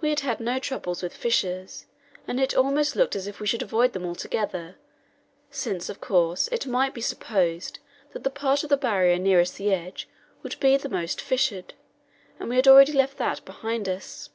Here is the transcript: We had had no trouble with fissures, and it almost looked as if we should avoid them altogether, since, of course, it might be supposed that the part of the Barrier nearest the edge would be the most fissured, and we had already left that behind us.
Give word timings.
We 0.00 0.10
had 0.10 0.18
had 0.18 0.40
no 0.40 0.58
trouble 0.58 0.96
with 1.00 1.16
fissures, 1.16 1.86
and 2.26 2.40
it 2.40 2.56
almost 2.56 2.96
looked 2.96 3.14
as 3.14 3.28
if 3.28 3.38
we 3.38 3.46
should 3.46 3.62
avoid 3.62 3.92
them 3.92 4.04
altogether, 4.04 4.74
since, 5.48 5.88
of 5.88 6.00
course, 6.00 6.48
it 6.48 6.66
might 6.66 6.92
be 6.92 7.00
supposed 7.00 7.78
that 8.10 8.24
the 8.24 8.30
part 8.30 8.64
of 8.64 8.68
the 8.68 8.76
Barrier 8.76 9.16
nearest 9.16 9.56
the 9.56 9.72
edge 9.72 10.08
would 10.42 10.58
be 10.58 10.76
the 10.76 10.88
most 10.88 11.20
fissured, 11.20 11.74
and 12.40 12.48
we 12.48 12.56
had 12.56 12.66
already 12.66 12.92
left 12.94 13.16
that 13.18 13.44
behind 13.44 13.88
us. 13.88 14.28